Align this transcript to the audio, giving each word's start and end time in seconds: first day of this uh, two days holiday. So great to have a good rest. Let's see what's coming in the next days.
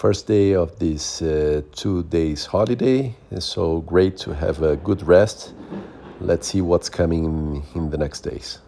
first 0.00 0.26
day 0.26 0.54
of 0.54 0.78
this 0.78 1.20
uh, 1.20 1.60
two 1.72 2.02
days 2.04 2.46
holiday. 2.46 3.14
So 3.38 3.82
great 3.82 4.16
to 4.24 4.34
have 4.34 4.62
a 4.62 4.76
good 4.76 5.02
rest. 5.06 5.52
Let's 6.22 6.48
see 6.48 6.62
what's 6.62 6.88
coming 6.88 7.62
in 7.74 7.90
the 7.90 7.98
next 7.98 8.22
days. 8.22 8.60